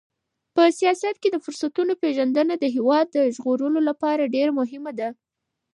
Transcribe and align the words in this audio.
په 0.55 0.63
سیاست 0.79 1.15
کې 1.21 1.29
د 1.31 1.37
فرصتونو 1.45 1.93
پیژندنه 2.01 2.53
د 2.57 2.65
هېواد 2.75 3.05
د 3.11 3.17
ژغورلو 3.35 3.79
لپاره 3.89 4.31
ډېره 4.35 4.51
مهمه 4.59 4.91
ده. 4.99 5.09